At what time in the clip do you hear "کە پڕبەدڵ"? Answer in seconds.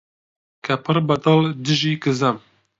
0.65-1.39